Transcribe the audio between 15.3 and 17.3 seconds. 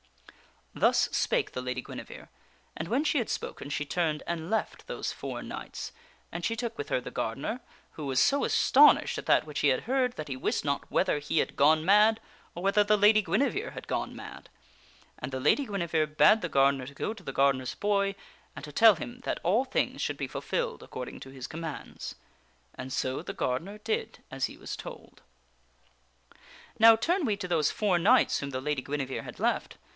the Lady Guinevere bade the gardener to go to